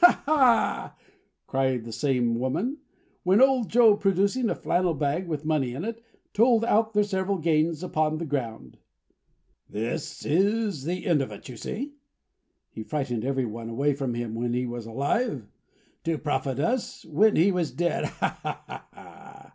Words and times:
"Ha, 0.00 0.22
ha!" 0.24 0.96
laughed 1.52 1.84
the 1.84 1.92
same 1.92 2.38
woman, 2.38 2.78
when 3.22 3.42
old 3.42 3.68
Joe, 3.68 3.94
producing 3.98 4.48
a 4.48 4.54
flannel 4.54 4.94
bag 4.94 5.28
with 5.28 5.44
money 5.44 5.74
in 5.74 5.84
it, 5.84 6.02
told 6.32 6.64
out 6.64 6.94
their 6.94 7.04
several 7.04 7.36
gains 7.36 7.82
upon 7.82 8.16
the 8.16 8.24
ground. 8.24 8.78
"This 9.68 10.24
is 10.24 10.84
the 10.84 11.04
end 11.04 11.20
of 11.20 11.30
it, 11.32 11.50
you 11.50 11.58
see? 11.58 11.96
He 12.70 12.82
frightened 12.82 13.26
everyone 13.26 13.68
away 13.68 13.92
from 13.92 14.14
him 14.14 14.34
when 14.34 14.54
he 14.54 14.64
was 14.64 14.86
alive, 14.86 15.50
to 16.04 16.16
profit 16.16 16.58
us 16.58 17.04
when 17.04 17.36
he 17.36 17.52
was 17.52 17.70
dead! 17.70 18.06
Ha! 18.06 18.38
ha! 18.42 18.86
ha!" 18.90 19.54